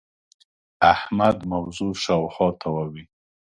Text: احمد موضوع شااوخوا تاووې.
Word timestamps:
احمد 0.93 1.37
موضوع 1.51 1.91
شااوخوا 2.03 2.49
تاووې. 2.61 3.03